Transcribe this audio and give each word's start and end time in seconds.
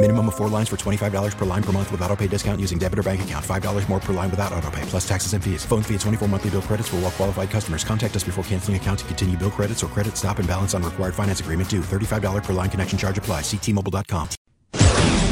Minimum 0.00 0.28
of 0.28 0.36
four 0.36 0.48
lines 0.48 0.68
for 0.68 0.76
$25 0.76 1.36
per 1.36 1.44
line 1.44 1.62
per 1.62 1.72
month 1.72 1.90
with 1.90 2.00
auto 2.02 2.14
pay 2.14 2.28
discount 2.28 2.60
using 2.60 2.78
debit 2.78 3.00
or 3.00 3.02
bank 3.02 3.22
account. 3.22 3.44
$5 3.44 3.88
more 3.88 3.98
per 3.98 4.12
line 4.12 4.30
without 4.30 4.52
auto 4.52 4.70
pay, 4.70 4.82
plus 4.82 5.06
taxes 5.08 5.32
and 5.32 5.42
fees. 5.42 5.64
Phone 5.64 5.82
fee 5.82 5.94
at 5.96 6.00
24 6.02 6.28
monthly 6.28 6.50
bill 6.50 6.62
credits 6.62 6.88
for 6.88 6.96
all 6.96 7.02
well 7.02 7.10
qualified 7.10 7.50
customers. 7.50 7.82
Contact 7.82 8.14
us 8.14 8.22
before 8.22 8.44
canceling 8.44 8.76
account 8.76 9.00
to 9.00 9.04
continue 9.06 9.36
bill 9.36 9.50
credits 9.50 9.82
or 9.82 9.88
credit 9.88 10.16
stop 10.16 10.38
and 10.38 10.46
balance 10.46 10.72
on 10.72 10.84
required 10.84 11.16
finance 11.16 11.40
agreement 11.40 11.68
due. 11.68 11.80
$35 11.80 12.44
per 12.44 12.52
line 12.52 12.70
connection 12.70 12.96
charge 12.96 13.18
apply. 13.18 13.40
Ctmobile.com. 13.40 14.28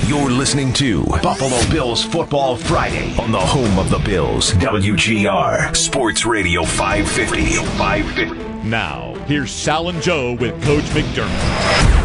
You're 0.09 0.31
listening 0.33 0.73
to 0.75 1.05
Buffalo 1.23 1.61
Bills 1.71 2.05
Football 2.05 2.57
Friday 2.57 3.17
on 3.19 3.31
the 3.31 3.39
home 3.39 3.79
of 3.79 3.89
the 3.89 3.99
Bills, 3.99 4.51
WGR 4.55 5.77
Sports 5.77 6.27
Radio 6.27 6.65
550. 6.65 7.55
550. 7.79 8.69
Now, 8.69 9.15
here's 9.27 9.53
Sal 9.53 9.91
and 9.91 10.03
Joe 10.03 10.35
with 10.35 10.61
Coach 10.65 10.85
McDermott. 10.87 11.96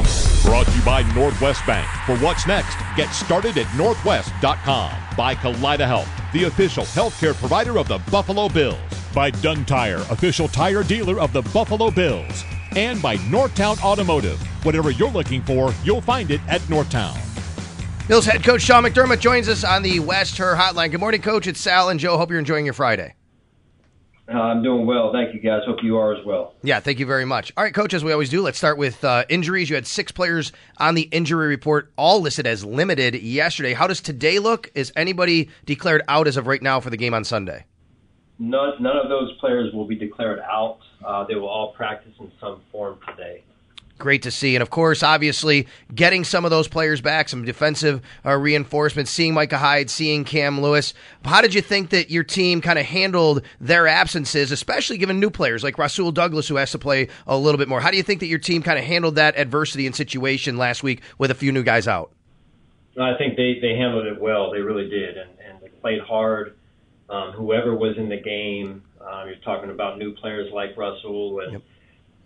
Brought 0.44 0.66
to 0.66 0.75
you 0.75 0.84
by 0.84 1.03
Northwest 1.14 1.66
Bank. 1.67 1.88
For 2.06 2.17
what's 2.17 2.47
next, 2.47 2.75
get 2.97 3.09
started 3.14 3.58
at 3.58 3.67
northwest.com. 3.78 4.92
By 5.16 5.36
Kaleida 5.36 5.86
Health, 5.86 6.09
the 6.33 6.45
official 6.45 6.83
healthcare 6.83 7.36
provider 7.36 7.78
of 7.78 7.88
the 7.88 8.00
Buffalo 8.09 8.50
Bills. 8.50 8.80
By 9.14 9.30
Dunn 9.30 9.66
Tire, 9.66 10.03
official 10.09 10.48
tire 10.48 10.83
dealer 10.83 11.20
of 11.20 11.31
the 11.31 11.44
Buffalo 11.53 11.92
Bills. 11.92 12.44
And 12.75 13.02
by 13.02 13.17
Northtown 13.17 13.81
Automotive. 13.83 14.42
Whatever 14.66 14.89
you're 14.92 15.11
looking 15.11 15.42
for, 15.44 15.73
you'll 15.83 16.02
find 16.02 16.31
it 16.31 16.42
at 16.48 16.61
Northtown. 16.61 17.20
Bills 18.08 18.26
head 18.26 18.44
coach 18.44 18.61
Sean 18.61 18.83
McDermott 18.83 19.20
joins 19.20 19.48
us 19.48 19.64
on 19.64 19.83
the 19.83 20.00
West 20.00 20.38
Herr 20.38 20.55
Hotline. 20.55 20.92
Good 20.92 21.00
morning, 21.00 21.22
Coach. 21.22 21.45
It's 21.48 21.61
Sal 21.61 21.89
and 21.89 22.00
Joe. 22.00 22.17
Hope 22.17 22.30
you're 22.30 22.39
enjoying 22.39 22.66
your 22.66 22.73
Friday. 22.73 23.14
Uh, 24.33 24.37
I'm 24.37 24.63
doing 24.63 24.85
well. 24.85 25.11
Thank 25.11 25.33
you, 25.33 25.41
guys. 25.41 25.61
Hope 25.65 25.79
you 25.83 25.97
are 25.97 26.15
as 26.15 26.25
well. 26.25 26.55
Yeah, 26.63 26.79
thank 26.79 26.99
you 26.99 27.05
very 27.05 27.25
much. 27.25 27.51
All 27.57 27.63
right, 27.63 27.73
Coach, 27.73 27.93
as 27.93 28.03
we 28.03 28.11
always 28.13 28.29
do, 28.29 28.41
let's 28.41 28.57
start 28.57 28.77
with 28.77 29.03
uh, 29.03 29.25
injuries. 29.27 29.69
You 29.69 29.75
had 29.75 29.85
six 29.85 30.11
players 30.11 30.53
on 30.77 30.95
the 30.95 31.03
injury 31.03 31.47
report, 31.47 31.91
all 31.97 32.21
listed 32.21 32.47
as 32.47 32.63
limited 32.63 33.15
yesterday. 33.15 33.73
How 33.73 33.87
does 33.87 33.99
today 33.99 34.39
look? 34.39 34.71
Is 34.73 34.93
anybody 34.95 35.49
declared 35.65 36.03
out 36.07 36.27
as 36.27 36.37
of 36.37 36.47
right 36.47 36.61
now 36.61 36.79
for 36.79 36.89
the 36.89 36.97
game 36.97 37.13
on 37.13 37.23
Sunday? 37.23 37.65
None, 38.39 38.81
none 38.81 38.97
of 38.97 39.09
those 39.09 39.37
players 39.39 39.73
will 39.73 39.85
be 39.85 39.95
declared 39.95 40.39
out. 40.39 40.79
Uh, 41.05 41.25
they 41.25 41.35
will 41.35 41.49
all 41.49 41.73
practice 41.73 42.13
in 42.19 42.31
some 42.39 42.61
form 42.71 42.99
today 43.07 43.43
great 44.02 44.23
to 44.23 44.31
see. 44.31 44.55
And 44.55 44.61
of 44.61 44.69
course, 44.69 45.03
obviously, 45.03 45.67
getting 45.95 46.25
some 46.25 46.44
of 46.44 46.52
those 46.52 46.67
players 46.67 46.99
back, 46.99 47.30
some 47.30 47.45
defensive 47.45 48.02
uh, 48.26 48.36
reinforcements, 48.36 49.11
seeing 49.11 49.33
Micah 49.33 49.58
Hyde, 49.58 49.89
seeing 49.89 50.26
Cam 50.26 50.59
Lewis. 50.59 50.93
How 51.23 51.42
did 51.42 51.53
you 51.53 51.61
think 51.61 51.92
that 51.92 52.09
your 52.09 52.23
team 52.23 52.59
kind 52.59 52.77
of 52.77 52.86
handled 52.86 53.43
their 53.61 53.87
absences, 53.87 54.52
especially 54.52 54.98
given 54.98 55.20
new 55.20 55.30
players 55.30 55.64
like 55.64 55.77
Rasul 55.77 56.11
Douglas, 56.11 56.48
who 56.49 56.58
has 56.58 56.71
to 56.71 56.80
play 56.80 57.08
a 57.27 57.37
little 57.37 57.58
bit 57.58 57.70
more? 57.70 57.80
How 57.80 57.92
do 57.92 57.98
you 57.98 58.03
think 58.03 58.20
that 58.20 58.27
your 58.27 58.39
team 58.39 58.61
kind 58.61 58.77
of 58.77 58.83
handled 58.83 59.15
that 59.15 59.37
adversity 59.37 59.86
and 59.86 59.95
situation 59.95 60.58
last 60.58 60.83
week 60.83 61.02
with 61.17 61.31
a 61.31 61.36
few 61.36 61.52
new 61.52 61.64
guys 61.64 61.87
out? 61.87 62.11
I 62.99 63.15
think 63.17 63.37
they, 63.37 63.59
they 63.61 63.76
handled 63.77 64.08
it 64.08 64.20
well. 64.20 64.52
They 64.52 64.59
really 64.59 64.89
did. 64.89 65.15
And, 65.15 65.30
and 65.47 65.61
they 65.61 65.70
played 65.70 66.02
hard. 66.02 66.58
Um, 67.09 67.31
whoever 67.31 67.76
was 67.76 67.97
in 67.97 68.09
the 68.09 68.20
game, 68.20 68.83
um, 68.99 69.27
you're 69.27 69.37
talking 69.37 69.70
about 69.70 69.97
new 69.97 70.14
players 70.15 70.52
like 70.52 70.76
Rasul 70.76 71.39
and. 71.42 71.53
Yep 71.53 71.61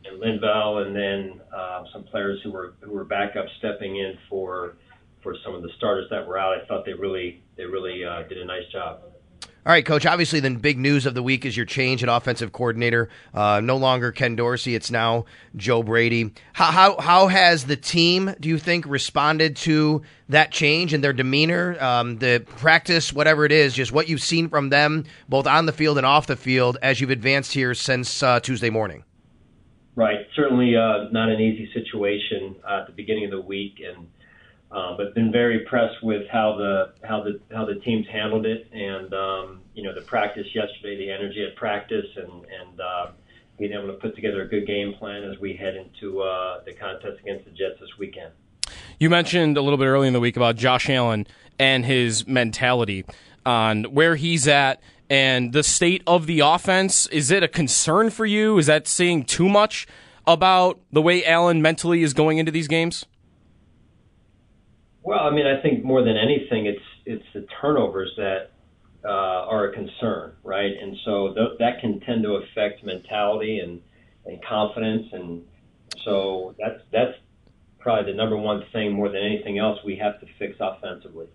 and 0.08 0.22
Linval, 0.22 0.86
and 0.86 0.96
then 0.96 1.42
uh, 1.56 1.84
some 1.92 2.04
players 2.04 2.40
who 2.44 2.52
were 2.52 2.74
who 2.82 2.92
were 2.92 3.06
back 3.06 3.36
up 3.36 3.46
stepping 3.60 3.98
in 3.98 4.18
for 4.30 4.78
for 5.22 5.36
some 5.44 5.56
of 5.56 5.62
the 5.62 5.70
starters 5.78 6.08
that 6.12 6.28
were 6.28 6.38
out. 6.38 6.62
I 6.62 6.66
thought 6.66 6.86
they 6.86 6.94
really 6.94 7.44
they 7.58 7.66
really 7.66 8.04
uh, 8.04 8.24
did 8.24 8.38
a 8.38 8.46
nice 8.46 8.68
job. 8.72 9.00
All 9.68 9.72
right, 9.72 9.84
Coach. 9.84 10.06
Obviously, 10.06 10.40
the 10.40 10.52
big 10.52 10.78
news 10.78 11.08
of 11.08 11.16
the 11.16 11.24
week 11.24 11.44
is 11.44 11.58
your 11.58 11.66
change 11.66 12.04
at 12.04 12.10
offensive 12.10 12.52
coordinator. 12.52 13.10
Uh, 13.34 13.62
no 13.64 13.78
longer 13.78 14.12
Ken 14.12 14.36
Dorsey; 14.36 14.76
it's 14.76 14.92
now 14.92 15.26
Joe 15.56 15.82
Brady. 15.82 16.32
How, 16.54 16.72
how 16.72 17.02
how 17.02 17.28
has 17.30 17.66
the 17.66 17.76
team, 17.76 18.36
do 18.40 18.48
you 18.48 18.60
think, 18.60 18.86
responded 18.86 19.56
to 19.58 20.04
that 20.30 20.52
change 20.52 20.94
and 20.94 21.04
their 21.04 21.14
demeanor, 21.14 21.82
um, 21.84 22.20
the 22.20 22.46
practice, 22.58 23.12
whatever 23.12 23.44
it 23.44 23.52
is, 23.52 23.74
just 23.74 23.92
what 23.92 24.08
you've 24.08 24.22
seen 24.22 24.50
from 24.50 24.70
them, 24.70 25.06
both 25.28 25.48
on 25.48 25.66
the 25.66 25.74
field 25.74 25.98
and 25.98 26.06
off 26.06 26.28
the 26.28 26.36
field, 26.36 26.78
as 26.84 27.02
you've 27.02 27.10
advanced 27.10 27.52
here 27.52 27.74
since 27.74 28.22
uh, 28.22 28.40
Tuesday 28.40 28.70
morning? 28.70 29.04
Right. 29.96 30.28
Certainly 30.36 30.76
uh, 30.76 31.10
not 31.12 31.30
an 31.30 31.40
easy 31.40 31.72
situation 31.74 32.58
uh, 32.68 32.82
at 32.82 32.88
the 32.88 32.94
beginning 32.94 33.26
of 33.26 33.32
the 33.32 33.40
week, 33.40 33.82
and 33.86 34.08
uh, 34.70 34.98
but 34.98 35.16
been 35.16 35.32
very 35.32 35.60
impressed 35.62 36.04
with 36.04 36.28
how 36.30 36.58
the 36.58 36.94
how 37.08 37.24
the 37.24 37.40
how 37.54 37.64
the 37.64 37.76
teams 37.76 38.06
handled 38.12 38.46
it, 38.46 38.68
and 38.74 39.14
um, 39.14 39.62
you 39.74 39.84
know 39.84 39.96
the 39.96 40.02
practice 40.02 40.48
yesterday, 40.54 40.98
the 40.98 41.10
energy 41.10 41.46
at 41.50 41.56
practice, 41.56 42.08
and 42.18 42.32
and 42.32 42.82
uh, 42.82 43.08
being 43.58 43.72
able 43.72 43.88
to 43.88 43.94
put 43.94 44.16
together 44.16 44.42
a 44.42 44.48
good 44.48 44.68
game 44.68 44.94
plan 44.96 45.24
as 45.24 45.40
we 45.40 45.56
head 45.56 45.76
into 45.78 46.22
uh, 46.22 46.62
the 46.66 46.74
contest 46.74 47.20
against 47.22 47.46
the 47.46 47.52
Jets 47.52 47.80
this 47.80 47.98
weekend. 47.98 48.34
You 49.00 49.10
mentioned 49.10 49.58
a 49.58 49.62
little 49.62 49.78
bit 49.78 49.86
early 49.86 50.08
in 50.08 50.14
the 50.14 50.20
week 50.20 50.36
about 50.36 50.58
Josh 50.58 50.90
Allen 50.90 51.26
and 51.58 51.86
his 51.86 52.28
mentality 52.28 53.06
on 53.46 53.86
where 53.86 54.16
he's 54.16 54.48
at 54.48 54.82
and 55.10 55.54
the 55.54 55.64
state 55.64 56.04
of 56.08 56.26
the 56.26 56.40
offense. 56.40 57.08
Is 57.08 57.32
it 57.32 57.44
a 57.44 57.48
concern 57.48 58.10
for 58.10 58.26
you? 58.26 58.58
Is 58.58 58.66
that 58.68 58.88
saying 58.88 59.26
too 59.26 59.50
much 59.50 59.88
about 60.28 60.80
the 60.92 61.02
way 61.02 61.26
Allen 61.26 61.62
mentally 61.62 62.04
is 62.04 62.14
going 62.14 62.38
into 62.38 62.52
these 62.52 62.68
games? 62.68 63.06
Well, 65.04 65.20
I 65.20 65.30
mean, 65.30 65.46
I 65.46 65.62
think 65.62 65.84
more 65.84 66.04
than 66.04 66.18
anything, 66.18 66.66
it's 66.66 66.82
it's 67.06 67.26
the 67.34 67.46
turnovers 67.62 68.12
that 68.18 68.52
uh, 69.04 69.08
are 69.48 69.66
a 69.66 69.74
concern, 69.74 70.34
right? 70.44 70.72
And 70.82 70.98
so 71.06 71.34
th- 71.36 71.60
that 71.60 71.80
can 71.80 72.00
tend 72.00 72.24
to 72.24 72.36
affect 72.36 72.84
mentality 72.84 73.60
and 73.60 73.82
and 74.26 74.44
confidence, 74.44 75.06
and 75.12 75.44
so 76.04 76.56
that's 76.58 76.82
that's 76.92 77.14
probably 77.78 78.12
the 78.12 78.18
number 78.18 78.36
one 78.36 78.64
thing 78.74 78.94
more 78.94 79.10
than 79.10 79.22
anything 79.22 79.60
else 79.60 79.78
we 79.86 79.96
have 79.98 80.20
to 80.20 80.26
fix 80.40 80.56
offensively. 80.60 81.28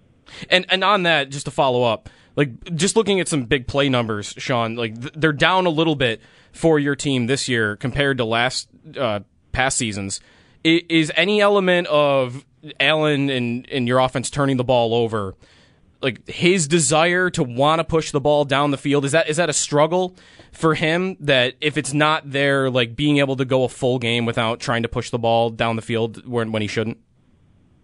And 0.48 0.66
and 0.69 0.82
on 0.82 1.04
that, 1.04 1.30
just 1.30 1.44
to 1.44 1.53
follow 1.53 1.84
up, 1.84 2.09
like 2.36 2.74
just 2.74 2.96
looking 2.96 3.20
at 3.20 3.28
some 3.28 3.44
big 3.44 3.66
play 3.66 3.88
numbers, 3.88 4.34
Sean, 4.38 4.76
like 4.76 5.00
th- 5.00 5.14
they're 5.16 5.32
down 5.32 5.66
a 5.66 5.70
little 5.70 5.96
bit 5.96 6.20
for 6.52 6.78
your 6.78 6.96
team 6.96 7.26
this 7.26 7.48
year 7.48 7.76
compared 7.76 8.18
to 8.18 8.24
last 8.24 8.68
uh, 8.96 9.20
past 9.52 9.76
seasons. 9.76 10.20
I- 10.64 10.82
is 10.88 11.12
any 11.16 11.41
element 11.41 11.86
of 11.88 12.44
Allen 12.78 13.30
and 13.30 13.68
and 13.70 13.88
your 13.88 13.98
offense 13.98 14.30
turning 14.30 14.56
the 14.56 14.64
ball 14.64 14.94
over? 14.94 15.34
Like 16.02 16.26
his 16.28 16.66
desire 16.66 17.28
to 17.30 17.42
want 17.42 17.80
to 17.80 17.84
push 17.84 18.10
the 18.10 18.20
ball 18.20 18.47
down 18.47 18.70
the 18.70 18.78
field 18.78 19.04
is 19.04 19.12
that 19.12 19.28
is 19.28 19.36
that 19.36 19.50
a 19.50 19.52
struggle 19.52 20.16
for 20.52 20.74
him 20.74 21.16
that 21.20 21.54
if 21.60 21.76
it's 21.76 21.92
not 21.92 22.30
there 22.30 22.71
like 22.71 22.97
being 22.97 23.18
able 23.18 23.36
to 23.36 23.44
go 23.44 23.65
a 23.65 23.68
full 23.68 23.98
game 23.98 24.24
without 24.24 24.60
trying 24.60 24.83
to 24.83 24.88
push 24.88 25.10
the 25.10 25.18
ball 25.18 25.50
down 25.50 25.76
the 25.76 25.83
field 25.83 26.26
when 26.26 26.53
when 26.53 26.62
he 26.62 26.68
shouldn't 26.68 26.97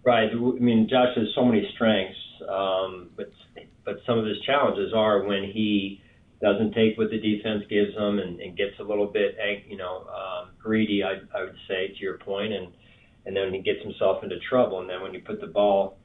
right 0.03 0.31
i 0.31 0.35
mean 0.35 0.89
josh 0.89 1.15
has 1.15 1.27
so 1.35 1.45
many 1.45 1.69
strengths 1.75 2.19
um, 2.49 3.11
but 3.17 3.31
but 3.87 4.01
some 4.05 4.19
of 4.19 4.27
his 4.27 4.39
challenges 4.45 4.93
are 4.95 5.25
when 5.25 5.45
he 5.45 6.03
doesn't 6.43 6.75
take 6.75 6.99
what 6.99 7.09
the 7.09 7.19
defense 7.19 7.65
gives 7.71 7.95
him 7.95 8.19
and, 8.19 8.41
and 8.41 8.57
gets 8.57 8.79
a 8.79 8.83
little 8.83 9.07
bit, 9.07 9.37
you 9.67 9.79
know, 9.79 10.07
um, 10.09 10.51
greedy. 10.63 11.03
I, 11.03 11.13
I 11.35 11.45
would 11.45 11.57
say 11.67 11.89
to 11.89 11.99
your 11.99 12.19
point, 12.19 12.53
and 12.53 12.69
and 13.25 13.35
then 13.35 13.55
he 13.55 13.63
gets 13.63 13.83
himself 13.83 14.23
into 14.23 14.37
trouble. 14.51 14.81
And 14.81 14.91
then 14.91 15.01
when 15.01 15.15
you 15.15 15.21
put 15.21 15.41
the 15.41 15.47
ball 15.47 15.99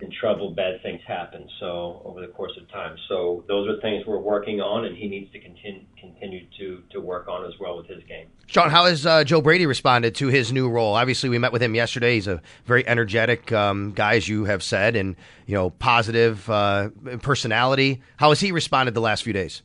in 0.00 0.12
trouble, 0.12 0.50
bad 0.50 0.80
things 0.82 1.00
happen. 1.06 1.48
So 1.58 2.02
over 2.04 2.20
the 2.20 2.28
course 2.28 2.52
of 2.60 2.70
time, 2.70 2.96
so 3.08 3.44
those 3.48 3.68
are 3.68 3.80
things 3.80 4.06
we're 4.06 4.18
working 4.18 4.60
on, 4.60 4.84
and 4.84 4.96
he 4.96 5.08
needs 5.08 5.32
to 5.32 5.40
continue 5.40 5.82
continue 5.98 6.46
to 6.58 6.82
to 6.90 7.00
work 7.00 7.28
on 7.28 7.44
as 7.44 7.58
well 7.58 7.76
with 7.76 7.86
his 7.86 8.02
game. 8.04 8.28
Sean, 8.46 8.70
how 8.70 8.84
has 8.84 9.04
uh, 9.04 9.24
Joe 9.24 9.40
Brady 9.40 9.66
responded 9.66 10.14
to 10.16 10.28
his 10.28 10.52
new 10.52 10.68
role? 10.68 10.94
Obviously, 10.94 11.28
we 11.28 11.38
met 11.38 11.52
with 11.52 11.62
him 11.62 11.74
yesterday. 11.74 12.14
He's 12.14 12.28
a 12.28 12.40
very 12.64 12.86
energetic 12.86 13.50
um, 13.52 13.92
guy, 13.92 14.14
as 14.14 14.28
you 14.28 14.44
have 14.44 14.62
said, 14.62 14.94
and 14.94 15.16
you 15.46 15.54
know, 15.54 15.70
positive 15.70 16.48
uh, 16.48 16.90
personality. 17.22 18.00
How 18.16 18.28
has 18.28 18.40
he 18.40 18.52
responded 18.52 18.94
the 18.94 19.00
last 19.00 19.24
few 19.24 19.32
days? 19.32 19.62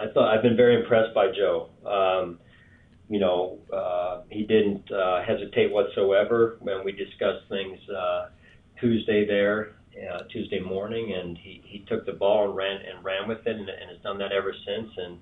I 0.00 0.06
thought 0.12 0.34
I've 0.34 0.42
been 0.42 0.56
very 0.56 0.80
impressed 0.80 1.14
by 1.14 1.28
Joe. 1.32 1.70
Um, 1.86 2.38
you 3.08 3.20
know, 3.20 3.58
uh, 3.72 4.22
he 4.30 4.42
didn't 4.42 4.90
uh, 4.92 5.22
hesitate 5.24 5.72
whatsoever 5.72 6.58
when 6.60 6.84
we 6.84 6.92
discussed 6.92 7.48
things 7.48 7.78
uh, 7.88 8.28
Tuesday 8.80 9.26
there, 9.26 9.72
uh, 10.10 10.22
Tuesday 10.32 10.60
morning, 10.60 11.12
and 11.14 11.36
he, 11.36 11.62
he 11.64 11.84
took 11.88 12.06
the 12.06 12.12
ball 12.12 12.48
and 12.48 12.56
ran 12.56 12.80
and 12.82 13.04
ran 13.04 13.28
with 13.28 13.46
it, 13.46 13.56
and, 13.56 13.68
and 13.68 13.90
has 13.90 13.98
done 14.02 14.18
that 14.18 14.32
ever 14.32 14.54
since. 14.66 14.90
And 14.96 15.18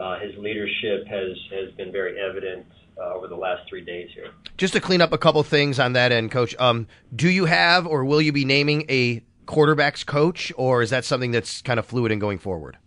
uh, 0.00 0.18
his 0.20 0.36
leadership 0.38 1.06
has 1.06 1.36
has 1.50 1.72
been 1.76 1.92
very 1.92 2.18
evident 2.20 2.66
uh, 2.98 3.14
over 3.14 3.28
the 3.28 3.36
last 3.36 3.68
three 3.68 3.84
days 3.84 4.10
here. 4.14 4.30
Just 4.56 4.72
to 4.74 4.80
clean 4.80 5.00
up 5.00 5.12
a 5.12 5.18
couple 5.18 5.42
things 5.42 5.78
on 5.78 5.92
that 5.92 6.12
end, 6.12 6.30
Coach. 6.30 6.54
Um, 6.58 6.86
do 7.14 7.28
you 7.28 7.44
have 7.44 7.86
or 7.86 8.04
will 8.04 8.20
you 8.20 8.32
be 8.32 8.44
naming 8.44 8.84
a 8.88 9.22
quarterbacks 9.46 10.04
coach, 10.06 10.52
or 10.56 10.82
is 10.82 10.90
that 10.90 11.04
something 11.04 11.30
that's 11.30 11.62
kind 11.62 11.78
of 11.78 11.86
fluid 11.86 12.12
and 12.12 12.20
going 12.20 12.38
forward? 12.38 12.78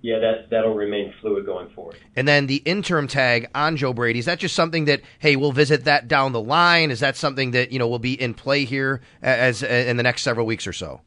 Yeah, 0.00 0.20
that 0.20 0.50
that'll 0.50 0.74
remain 0.74 1.12
fluid 1.20 1.44
going 1.44 1.70
forward. 1.70 1.96
And 2.14 2.28
then 2.28 2.46
the 2.46 2.62
interim 2.64 3.08
tag 3.08 3.48
on 3.54 3.76
Joe 3.76 3.92
Brady 3.92 4.20
is 4.20 4.26
that 4.26 4.38
just 4.38 4.54
something 4.54 4.84
that 4.84 5.00
hey 5.18 5.34
we'll 5.34 5.52
visit 5.52 5.84
that 5.84 6.06
down 6.06 6.32
the 6.32 6.40
line? 6.40 6.90
Is 6.90 7.00
that 7.00 7.16
something 7.16 7.50
that 7.50 7.72
you 7.72 7.78
know 7.78 7.88
will 7.88 7.98
be 7.98 8.20
in 8.20 8.34
play 8.34 8.64
here 8.64 9.00
as, 9.22 9.62
as 9.62 9.86
in 9.88 9.96
the 9.96 10.02
next 10.04 10.22
several 10.22 10.46
weeks 10.46 10.66
or 10.66 10.72
so? 10.72 11.00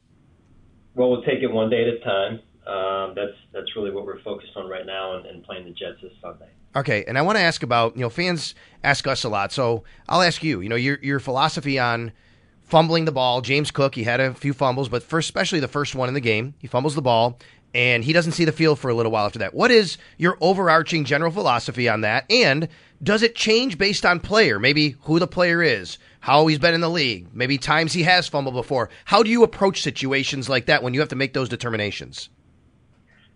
Well, 0.94 1.10
we'll 1.10 1.22
take 1.22 1.42
it 1.42 1.50
one 1.50 1.70
day 1.70 1.82
at 1.82 1.88
a 1.88 1.98
time. 2.00 2.40
Um, 2.66 3.14
that's 3.16 3.36
that's 3.52 3.74
really 3.76 3.90
what 3.90 4.04
we're 4.04 4.20
focused 4.20 4.52
on 4.56 4.68
right 4.68 4.84
now, 4.84 5.16
and, 5.16 5.26
and 5.26 5.42
playing 5.42 5.64
the 5.64 5.70
Jets 5.70 6.00
this 6.02 6.12
Sunday. 6.20 6.48
Okay, 6.76 7.04
and 7.06 7.18
I 7.18 7.22
want 7.22 7.36
to 7.36 7.42
ask 7.42 7.62
about 7.62 7.96
you 7.96 8.02
know 8.02 8.10
fans 8.10 8.54
ask 8.84 9.06
us 9.06 9.24
a 9.24 9.28
lot, 9.28 9.52
so 9.52 9.84
I'll 10.08 10.22
ask 10.22 10.42
you. 10.42 10.60
You 10.60 10.68
know 10.68 10.76
your 10.76 10.98
your 11.02 11.18
philosophy 11.18 11.78
on 11.78 12.12
fumbling 12.60 13.06
the 13.06 13.12
ball. 13.12 13.40
James 13.40 13.70
Cook, 13.70 13.94
he 13.94 14.04
had 14.04 14.20
a 14.20 14.34
few 14.34 14.52
fumbles, 14.52 14.88
but 14.88 15.02
first, 15.02 15.26
especially 15.26 15.60
the 15.60 15.68
first 15.68 15.94
one 15.94 16.08
in 16.08 16.14
the 16.14 16.20
game, 16.20 16.54
he 16.58 16.66
fumbles 16.66 16.94
the 16.94 17.02
ball 17.02 17.38
and 17.74 18.04
he 18.04 18.12
doesn't 18.12 18.32
see 18.32 18.44
the 18.44 18.52
field 18.52 18.78
for 18.78 18.90
a 18.90 18.94
little 18.94 19.12
while 19.12 19.26
after 19.26 19.38
that. 19.38 19.54
What 19.54 19.70
is 19.70 19.98
your 20.18 20.36
overarching 20.40 21.04
general 21.04 21.30
philosophy 21.30 21.88
on 21.88 22.02
that? 22.02 22.24
And 22.30 22.68
does 23.02 23.22
it 23.22 23.34
change 23.34 23.78
based 23.78 24.04
on 24.04 24.20
player? 24.20 24.58
Maybe 24.58 24.96
who 25.02 25.18
the 25.18 25.26
player 25.26 25.62
is, 25.62 25.98
how 26.20 26.46
he's 26.46 26.58
been 26.58 26.74
in 26.74 26.80
the 26.80 26.90
league, 26.90 27.28
maybe 27.32 27.58
times 27.58 27.92
he 27.92 28.04
has 28.04 28.28
fumbled 28.28 28.54
before. 28.54 28.90
How 29.04 29.22
do 29.22 29.30
you 29.30 29.42
approach 29.42 29.82
situations 29.82 30.48
like 30.48 30.66
that 30.66 30.82
when 30.82 30.94
you 30.94 31.00
have 31.00 31.08
to 31.10 31.16
make 31.16 31.32
those 31.32 31.48
determinations? 31.48 32.28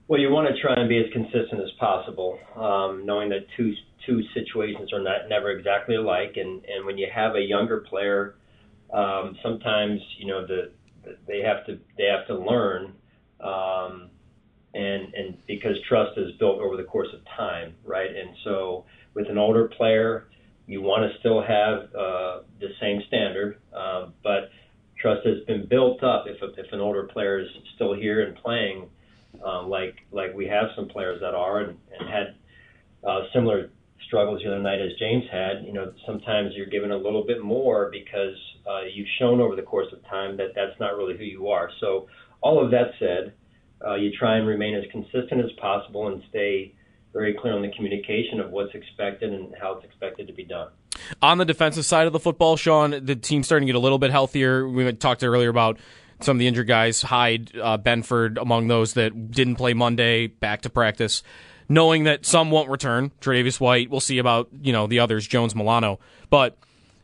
Well, 0.08 0.20
you 0.20 0.30
want 0.30 0.46
to 0.54 0.60
try 0.60 0.74
and 0.74 0.88
be 0.88 0.98
as 0.98 1.12
consistent 1.12 1.60
as 1.60 1.70
possible, 1.80 2.38
um, 2.54 3.04
knowing 3.04 3.28
that 3.30 3.46
two 3.56 3.74
two 4.06 4.22
situations 4.34 4.92
are 4.92 5.02
not 5.02 5.28
never 5.28 5.50
exactly 5.50 5.96
alike, 5.96 6.34
and 6.36 6.64
and 6.64 6.86
when 6.86 6.96
you 6.96 7.08
have 7.12 7.34
a 7.34 7.40
younger 7.40 7.78
player, 7.78 8.36
um, 8.92 9.36
sometimes 9.42 10.00
you 10.18 10.28
know 10.28 10.46
the, 10.46 10.70
the 11.02 11.16
they 11.26 11.40
have 11.40 11.66
to 11.66 11.80
they 11.98 12.04
have 12.04 12.24
to 12.28 12.38
learn. 12.38 12.92
Um, 15.56 15.70
because 15.72 15.76
trust 15.88 16.18
is 16.18 16.32
built 16.38 16.60
over 16.60 16.76
the 16.76 16.84
course 16.84 17.08
of 17.14 17.20
time, 17.36 17.74
right? 17.84 18.10
And 18.10 18.36
so 18.44 18.84
with 19.14 19.28
an 19.30 19.38
older 19.38 19.68
player, 19.68 20.28
you 20.66 20.82
want 20.82 21.10
to 21.10 21.18
still 21.20 21.40
have 21.42 21.94
uh, 21.94 22.42
the 22.60 22.68
same 22.80 23.00
standard, 23.06 23.58
uh, 23.76 24.08
but 24.22 24.50
trust 25.00 25.26
has 25.26 25.44
been 25.46 25.66
built 25.68 26.02
up. 26.02 26.26
If 26.26 26.36
if 26.58 26.72
an 26.72 26.80
older 26.80 27.04
player 27.04 27.40
is 27.40 27.48
still 27.74 27.94
here 27.94 28.26
and 28.26 28.36
playing, 28.36 28.88
um, 29.44 29.68
like 29.68 29.96
like 30.10 30.34
we 30.34 30.46
have 30.46 30.70
some 30.76 30.88
players 30.88 31.20
that 31.20 31.34
are 31.34 31.60
and, 31.60 31.78
and 31.98 32.08
had 32.08 32.34
uh, 33.08 33.20
similar 33.32 33.70
struggles 34.06 34.42
the 34.42 34.48
other 34.48 34.62
night 34.62 34.80
as 34.80 34.92
James 34.98 35.24
had, 35.32 35.64
you 35.64 35.72
know, 35.72 35.92
sometimes 36.06 36.52
you're 36.54 36.66
given 36.66 36.92
a 36.92 36.96
little 36.96 37.24
bit 37.24 37.42
more 37.42 37.90
because 37.90 38.36
uh, 38.68 38.82
you've 38.92 39.08
shown 39.18 39.40
over 39.40 39.56
the 39.56 39.62
course 39.62 39.92
of 39.92 40.04
time 40.04 40.36
that 40.36 40.54
that's 40.54 40.78
not 40.78 40.96
really 40.96 41.16
who 41.16 41.24
you 41.24 41.48
are. 41.48 41.70
So 41.80 42.08
all 42.40 42.64
of 42.64 42.70
that 42.70 42.92
said 43.00 43.32
uh, 43.84 43.94
you 43.94 44.10
try 44.12 44.36
and 44.36 44.46
remain 44.46 44.74
as 44.74 44.84
consistent 44.90 45.44
as 45.44 45.50
possible 45.60 46.08
and 46.08 46.22
stay 46.30 46.74
very 47.12 47.34
clear 47.34 47.54
on 47.54 47.62
the 47.62 47.70
communication 47.74 48.40
of 48.40 48.50
what's 48.50 48.74
expected 48.74 49.32
and 49.32 49.54
how 49.60 49.74
it's 49.74 49.84
expected 49.84 50.26
to 50.26 50.32
be 50.32 50.44
done. 50.44 50.68
On 51.22 51.38
the 51.38 51.44
defensive 51.44 51.84
side 51.84 52.06
of 52.06 52.12
the 52.12 52.20
football, 52.20 52.56
Sean, 52.56 53.04
the 53.04 53.16
team's 53.16 53.46
starting 53.46 53.66
to 53.66 53.72
get 53.72 53.76
a 53.76 53.80
little 53.80 53.98
bit 53.98 54.10
healthier. 54.10 54.68
We 54.68 54.90
talked 54.92 55.22
earlier 55.24 55.48
about 55.48 55.78
some 56.20 56.36
of 56.36 56.38
the 56.38 56.46
injured 56.46 56.66
guys, 56.66 57.02
Hyde, 57.02 57.52
uh, 57.56 57.78
Benford, 57.78 58.40
among 58.40 58.68
those 58.68 58.94
that 58.94 59.30
didn't 59.30 59.56
play 59.56 59.74
Monday, 59.74 60.26
back 60.26 60.62
to 60.62 60.70
practice. 60.70 61.22
Knowing 61.68 62.04
that 62.04 62.24
some 62.24 62.50
won't 62.50 62.68
return, 62.70 63.10
Tre'Davious 63.20 63.60
White, 63.60 63.90
we'll 63.90 64.00
see 64.00 64.18
about 64.18 64.48
you 64.62 64.72
know 64.72 64.86
the 64.86 65.00
others, 65.00 65.26
Jones, 65.26 65.54
Milano. 65.54 65.98
But 66.30 66.56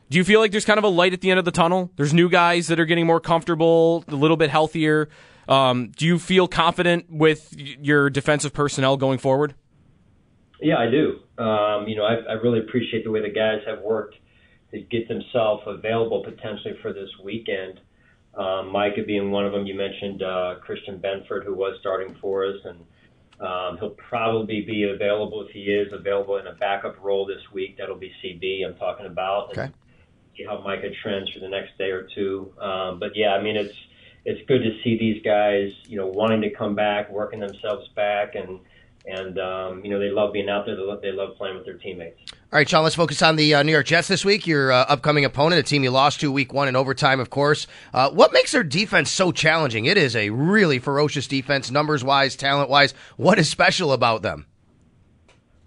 do 0.09 0.17
you 0.17 0.23
feel 0.23 0.39
like 0.39 0.51
there's 0.51 0.65
kind 0.65 0.77
of 0.77 0.83
a 0.83 0.89
light 0.89 1.13
at 1.13 1.21
the 1.21 1.31
end 1.31 1.39
of 1.39 1.45
the 1.45 1.51
tunnel? 1.51 1.91
There's 1.95 2.13
new 2.13 2.29
guys 2.29 2.67
that 2.67 2.79
are 2.79 2.85
getting 2.85 3.05
more 3.05 3.19
comfortable, 3.19 4.05
a 4.07 4.15
little 4.15 4.37
bit 4.37 4.49
healthier. 4.49 5.09
Um, 5.47 5.91
do 5.95 6.05
you 6.05 6.19
feel 6.19 6.47
confident 6.47 7.05
with 7.09 7.53
your 7.57 8.09
defensive 8.09 8.53
personnel 8.53 8.97
going 8.97 9.19
forward? 9.19 9.55
Yeah, 10.61 10.77
I 10.77 10.89
do. 10.89 11.19
Um, 11.37 11.87
you 11.87 11.95
know, 11.95 12.05
I, 12.05 12.15
I 12.29 12.33
really 12.33 12.59
appreciate 12.59 13.03
the 13.03 13.11
way 13.11 13.21
the 13.21 13.33
guys 13.33 13.61
have 13.67 13.81
worked 13.81 14.15
to 14.71 14.79
get 14.79 15.07
themselves 15.07 15.63
available 15.65 16.23
potentially 16.23 16.75
for 16.81 16.93
this 16.93 17.09
weekend. 17.23 17.79
Um, 18.35 18.71
Micah 18.71 19.03
being 19.05 19.29
one 19.29 19.45
of 19.45 19.51
them. 19.51 19.65
You 19.67 19.75
mentioned 19.75 20.23
uh, 20.23 20.55
Christian 20.61 20.99
Benford, 20.99 21.45
who 21.45 21.53
was 21.53 21.77
starting 21.81 22.15
for 22.21 22.45
us, 22.45 22.57
and 22.63 22.79
um, 23.45 23.77
he'll 23.77 23.95
probably 24.09 24.61
be 24.61 24.83
available 24.83 25.45
if 25.45 25.51
he 25.51 25.65
is 25.65 25.91
available 25.91 26.37
in 26.37 26.47
a 26.47 26.53
backup 26.53 27.03
role 27.03 27.25
this 27.25 27.41
week. 27.51 27.77
That'll 27.77 27.97
be 27.97 28.11
CB. 28.23 28.65
I'm 28.65 28.75
talking 28.75 29.05
about. 29.05 29.51
Okay. 29.51 29.63
And 29.63 29.73
see 30.37 30.45
how 30.45 30.61
Micah 30.61 30.89
trends 31.01 31.29
for 31.31 31.39
the 31.39 31.49
next 31.49 31.77
day 31.77 31.91
or 31.91 32.07
two. 32.15 32.53
Um, 32.59 32.99
but 32.99 33.15
yeah, 33.15 33.33
I 33.33 33.41
mean 33.41 33.55
it's 33.55 33.75
it's 34.25 34.45
good 34.47 34.59
to 34.63 34.71
see 34.83 34.97
these 34.97 35.21
guys, 35.23 35.71
you 35.87 35.97
know, 35.97 36.07
wanting 36.07 36.41
to 36.41 36.49
come 36.49 36.75
back, 36.75 37.09
working 37.09 37.39
themselves 37.39 37.87
back, 37.95 38.35
and 38.35 38.59
and 39.05 39.37
um, 39.37 39.83
you 39.83 39.91
know 39.91 39.99
they 39.99 40.09
love 40.09 40.31
being 40.31 40.49
out 40.49 40.65
there. 40.65 40.75
They 40.75 40.81
love, 40.81 41.01
they 41.01 41.11
love 41.11 41.35
playing 41.35 41.55
with 41.55 41.65
their 41.65 41.77
teammates. 41.77 42.19
All 42.31 42.57
right, 42.57 42.69
Sean. 42.69 42.83
Let's 42.83 42.95
focus 42.95 43.21
on 43.21 43.35
the 43.35 43.55
uh, 43.55 43.63
New 43.63 43.71
York 43.73 43.85
Jets 43.85 44.07
this 44.07 44.23
week. 44.23 44.47
Your 44.47 44.71
uh, 44.71 44.85
upcoming 44.87 45.25
opponent, 45.25 45.59
a 45.59 45.63
team 45.63 45.83
you 45.83 45.91
lost 45.91 46.21
to 46.21 46.31
week 46.31 46.53
one 46.53 46.67
in 46.67 46.75
overtime, 46.75 47.19
of 47.19 47.29
course. 47.29 47.67
Uh, 47.93 48.11
what 48.11 48.31
makes 48.31 48.53
their 48.53 48.63
defense 48.63 49.11
so 49.11 49.31
challenging? 49.31 49.85
It 49.85 49.97
is 49.97 50.15
a 50.15 50.29
really 50.29 50.79
ferocious 50.79 51.27
defense, 51.27 51.69
numbers 51.69 52.03
wise, 52.03 52.35
talent 52.35 52.69
wise. 52.69 52.93
What 53.17 53.39
is 53.39 53.49
special 53.49 53.91
about 53.91 54.21
them? 54.21 54.45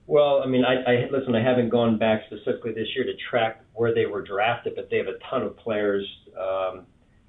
Well, 0.07 0.41
I 0.43 0.47
mean, 0.47 0.65
I, 0.65 0.83
I 0.83 1.09
listen. 1.11 1.35
I 1.35 1.43
haven't 1.43 1.69
gone 1.69 1.99
back 1.99 2.23
specifically 2.27 2.73
this 2.73 2.89
year 2.95 3.05
to 3.05 3.13
track 3.29 3.63
where 3.75 3.93
they 3.93 4.07
were 4.07 4.23
drafted, 4.23 4.75
but 4.77 4.89
they 4.89 4.97
have 4.97 5.09
a 5.09 5.19
ton 5.31 5.43
of 5.43 5.57
players. 5.59 6.07
Um, 6.41 6.87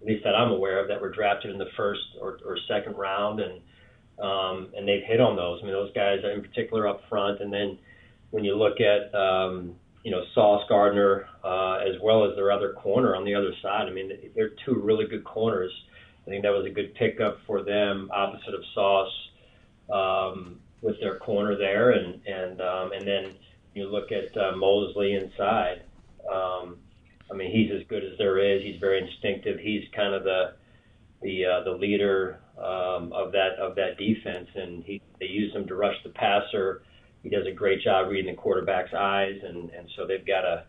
least 0.07 0.24
that 0.24 0.36
I'm 0.36 0.51
aware 0.51 0.80
of, 0.80 0.88
that 0.88 1.01
were 1.01 1.09
drafted 1.09 1.51
in 1.51 1.57
the 1.57 1.69
first 1.75 2.01
or, 2.19 2.39
or 2.45 2.57
second 2.68 2.98
round, 2.98 3.39
and 3.39 3.62
um, 4.19 4.69
and 4.75 4.88
they've 4.88 5.04
hit 5.04 5.21
on 5.21 5.36
those. 5.36 5.59
I 5.62 5.65
mean, 5.65 5.74
those 5.74 5.94
guys 5.94 6.19
in 6.24 6.42
particular 6.42 6.88
up 6.88 7.01
front, 7.09 7.42
and 7.42 7.54
then 7.54 7.77
when 8.31 8.44
you 8.44 8.56
look 8.56 8.77
at 8.81 9.13
um, 9.13 9.75
you 10.04 10.11
know 10.11 10.23
Sauce 10.33 10.64
Gardner 10.69 11.28
uh, 11.44 11.80
as 11.80 11.99
well 12.02 12.23
as 12.23 12.35
their 12.35 12.52
other 12.52 12.73
corner 12.73 13.16
on 13.16 13.26
the 13.26 13.35
other 13.35 13.52
side. 13.61 13.87
I 13.87 13.92
mean, 13.92 14.11
they're 14.35 14.54
two 14.66 14.76
really 14.76 15.06
good 15.06 15.26
corners. 15.26 15.71
I 16.26 16.30
think 16.30 16.44
that 16.44 16.52
was 16.54 16.66
a 16.66 16.69
good 16.69 16.95
pickup 16.95 17.40
for 17.45 17.61
them, 17.61 18.09
opposite 18.14 18.54
of 18.54 18.61
Sauce 18.73 19.30
um, 19.92 20.59
with 20.81 20.99
their 20.99 21.18
corner 21.18 21.57
there, 21.57 21.92
and 21.92 22.21
and 22.26 22.61
um, 22.61 22.92
and 22.94 23.06
then 23.07 23.35
you 23.73 23.87
look 23.87 24.11
at 24.11 24.35
uh, 24.37 24.56
Mosley 24.56 25.14
inside. 25.14 25.83
Um, 26.31 26.78
I 27.31 27.35
mean, 27.35 27.51
he's 27.51 27.71
as 27.71 27.85
good 27.87 28.03
as 28.03 28.17
there 28.17 28.37
is. 28.37 28.63
He's 28.63 28.79
very 28.79 28.99
instinctive. 28.99 29.59
He's 29.59 29.83
kind 29.95 30.13
of 30.13 30.23
the 30.23 30.53
the 31.21 31.45
uh, 31.45 31.63
the 31.63 31.71
leader 31.71 32.39
um, 32.57 33.11
of 33.13 33.31
that 33.31 33.55
of 33.59 33.75
that 33.75 33.97
defense, 33.97 34.47
and 34.55 34.83
he 34.83 35.01
they 35.19 35.27
use 35.27 35.53
him 35.53 35.67
to 35.67 35.75
rush 35.75 35.95
the 36.03 36.09
passer. 36.09 36.83
He 37.23 37.29
does 37.29 37.45
a 37.47 37.51
great 37.51 37.81
job 37.83 38.09
reading 38.09 38.33
the 38.35 38.41
quarterback's 38.41 38.93
eyes, 38.93 39.39
and 39.43 39.69
and 39.71 39.87
so 39.95 40.05
they've 40.05 40.25
got 40.25 40.45
a 40.45 40.65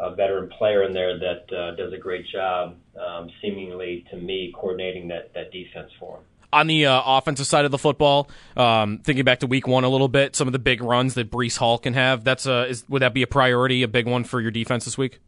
a 0.00 0.14
veteran 0.14 0.48
player 0.58 0.82
in 0.82 0.92
there 0.92 1.18
that 1.18 1.56
uh, 1.56 1.76
does 1.76 1.92
a 1.92 1.98
great 1.98 2.26
job, 2.26 2.74
um, 3.00 3.30
seemingly 3.40 4.04
to 4.10 4.16
me, 4.16 4.52
coordinating 4.54 5.08
that 5.08 5.32
that 5.34 5.52
defense 5.52 5.90
for 6.00 6.18
him 6.18 6.24
on 6.54 6.68
the 6.68 6.86
uh, 6.86 7.02
offensive 7.04 7.46
side 7.46 7.64
of 7.64 7.72
the 7.72 7.78
football, 7.78 8.28
um, 8.56 8.98
thinking 8.98 9.24
back 9.24 9.40
to 9.40 9.46
week 9.46 9.66
one 9.66 9.82
a 9.82 9.88
little 9.88 10.08
bit, 10.08 10.36
some 10.36 10.46
of 10.46 10.52
the 10.52 10.58
big 10.58 10.80
runs 10.80 11.14
that 11.14 11.28
Breece 11.28 11.56
Hall 11.56 11.78
can 11.78 11.94
have, 11.94 12.22
that's 12.22 12.46
a, 12.46 12.68
is, 12.68 12.88
would 12.88 13.02
that 13.02 13.12
be 13.12 13.22
a 13.22 13.26
priority, 13.26 13.82
a 13.82 13.88
big 13.88 14.06
one 14.06 14.22
for 14.22 14.40
your 14.40 14.52
defense 14.52 14.84
this 14.84 14.96
week? 14.96 15.18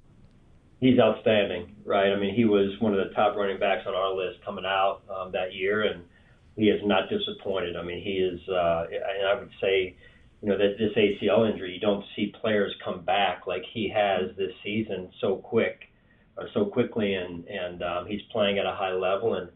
He's 0.81 0.99
outstanding, 0.99 1.75
right? 1.85 2.13
I 2.13 2.19
mean, 2.19 2.35
he 2.35 2.45
was 2.45 2.79
one 2.81 2.95
of 2.95 3.09
the 3.09 3.15
top 3.15 3.37
running 3.37 3.59
backs 3.59 3.87
on 3.87 3.95
our 3.95 4.15
list 4.15 4.45
coming 4.45 4.65
out 4.65 5.03
um, 5.09 5.33
that 5.33 5.55
year, 5.55 5.83
and 5.85 6.03
he 6.57 6.69
is 6.69 6.81
not 6.85 7.09
disappointed. 7.09 7.77
I 7.77 7.83
mean, 7.83 8.03
he 8.03 8.19
is, 8.19 8.41
uh, 8.49 8.85
and 8.91 9.29
I 9.29 9.39
would 9.39 9.51
say, 9.61 9.97
you 10.43 10.49
know, 10.49 10.59
that 10.59 10.77
this 10.79 10.93
ACL 10.97 11.51
injury, 11.51 11.73
you 11.73 11.81
don't 11.81 12.05
see 12.15 12.33
players 12.41 12.73
come 12.85 13.03
back 13.05 13.47
like 13.47 13.63
he 13.73 13.89
has 13.95 14.37
this 14.37 14.53
season 14.63 15.11
so 15.21 15.37
quick, 15.37 15.81
or 16.37 16.49
so 16.53 16.67
quickly, 16.67 17.15
and 17.15 17.47
and 17.47 17.83
um, 17.83 18.07
he's 18.07 18.21
playing 18.31 18.59
at 18.59 18.67
a 18.67 18.73
high 18.73 18.93
level. 18.93 19.35
And 19.35 19.49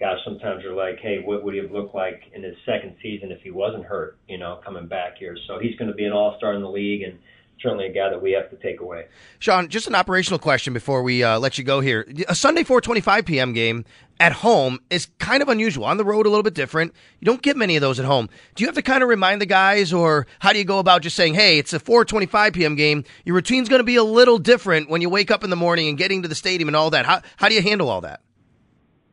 gosh, 0.00 0.18
sometimes 0.24 0.62
you're 0.64 0.74
like, 0.74 0.98
hey, 1.00 1.20
what 1.24 1.44
would 1.44 1.54
he 1.54 1.60
have 1.60 1.70
looked 1.70 1.94
like 1.94 2.22
in 2.34 2.42
his 2.42 2.56
second 2.66 2.96
season 3.00 3.30
if 3.30 3.40
he 3.42 3.50
wasn't 3.50 3.84
hurt? 3.84 4.18
You 4.28 4.38
know, 4.38 4.60
coming 4.64 4.88
back 4.88 5.16
here. 5.18 5.36
So 5.46 5.58
he's 5.60 5.76
going 5.76 5.88
to 5.88 5.94
be 5.94 6.04
an 6.04 6.12
all-star 6.12 6.54
in 6.54 6.62
the 6.62 6.68
league, 6.68 7.02
and 7.02 7.18
certainly 7.60 7.86
a 7.86 7.92
guy 7.92 8.10
that 8.10 8.20
we 8.20 8.32
have 8.32 8.50
to 8.50 8.56
take 8.56 8.80
away. 8.80 9.06
Sean, 9.38 9.68
just 9.68 9.86
an 9.86 9.94
operational 9.94 10.38
question 10.38 10.72
before 10.72 11.02
we 11.02 11.22
uh, 11.22 11.38
let 11.38 11.58
you 11.58 11.64
go 11.64 11.80
here. 11.80 12.06
A 12.28 12.34
Sunday 12.34 12.64
4:25 12.64 13.26
p.m. 13.26 13.52
game 13.52 13.84
at 14.20 14.32
home 14.32 14.78
is 14.90 15.08
kind 15.18 15.42
of 15.42 15.48
unusual. 15.48 15.84
On 15.84 15.96
the 15.96 16.04
road, 16.04 16.26
a 16.26 16.28
little 16.28 16.42
bit 16.42 16.54
different. 16.54 16.92
You 17.20 17.26
don't 17.26 17.42
get 17.42 17.56
many 17.56 17.76
of 17.76 17.80
those 17.80 17.98
at 17.98 18.04
home. 18.04 18.28
Do 18.54 18.62
you 18.62 18.68
have 18.68 18.76
to 18.76 18.82
kind 18.82 19.02
of 19.02 19.08
remind 19.08 19.40
the 19.40 19.46
guys, 19.46 19.92
or 19.92 20.26
how 20.38 20.52
do 20.52 20.58
you 20.58 20.64
go 20.64 20.78
about 20.78 21.02
just 21.02 21.16
saying, 21.16 21.34
"Hey, 21.34 21.58
it's 21.58 21.72
a 21.72 21.80
4:25 21.80 22.54
p.m. 22.54 22.74
game. 22.74 23.04
Your 23.24 23.34
routine's 23.34 23.68
going 23.68 23.80
to 23.80 23.84
be 23.84 23.96
a 23.96 24.04
little 24.04 24.38
different 24.38 24.88
when 24.88 25.00
you 25.00 25.08
wake 25.08 25.30
up 25.30 25.44
in 25.44 25.50
the 25.50 25.56
morning 25.56 25.88
and 25.88 25.98
getting 25.98 26.22
to 26.22 26.28
the 26.28 26.34
stadium 26.34 26.68
and 26.68 26.76
all 26.76 26.90
that." 26.90 27.06
How 27.06 27.22
how 27.36 27.48
do 27.48 27.54
you 27.54 27.62
handle 27.62 27.88
all 27.88 28.00
that? 28.02 28.20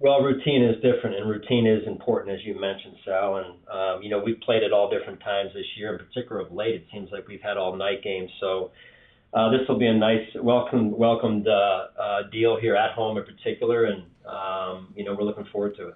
Well, 0.04 0.22
routine 0.22 0.64
is 0.64 0.82
different, 0.82 1.16
and 1.16 1.30
routine 1.30 1.68
is 1.68 1.86
important, 1.86 2.34
as 2.34 2.44
you 2.44 2.60
mentioned, 2.60 2.96
Sal. 3.06 3.36
And 3.38 3.48
um, 3.72 4.02
you 4.02 4.10
know, 4.10 4.18
we've 4.18 4.40
played 4.42 4.64
at 4.64 4.74
all 4.74 4.90
different 4.90 5.20
times 5.20 5.52
this 5.54 5.66
year. 5.78 5.94
In 5.94 6.00
particular, 6.04 6.42
of 6.42 6.52
late, 6.52 6.74
it 6.74 6.86
seems 6.92 7.10
like 7.12 7.28
we've 7.28 7.42
had 7.42 7.56
all 7.56 7.76
night 7.76 8.02
games. 8.04 8.32
So 8.40 8.72
uh, 9.36 9.52
this 9.52 9.62
will 9.70 9.78
be 9.78 9.86
a 9.86 9.94
nice, 9.94 10.26
welcome, 10.42 10.98
welcomed 10.98 11.48
uh, 11.48 12.02
uh, 12.02 12.24
deal 12.32 12.58
here 12.60 12.76
at 12.76 12.94
home, 12.94 13.20
in 13.20 13.26
particular, 13.26 13.86
and 13.86 14.04
um, 14.26 14.92
you 14.96 15.06
know, 15.06 15.14
we're 15.14 15.24
looking 15.24 15.46
forward 15.52 15.76
to 15.78 15.90
it. 15.90 15.96